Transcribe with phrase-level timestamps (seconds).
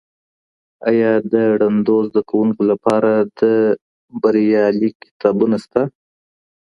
[0.89, 3.41] آیا د ړندو زده کوونکو لپاره د
[4.21, 5.81] بریل لیک کتابونه سته؟